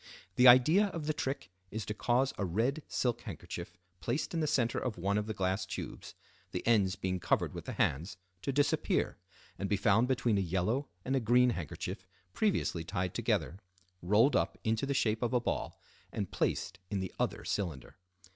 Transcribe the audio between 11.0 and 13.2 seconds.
and a green handkerchief previously tied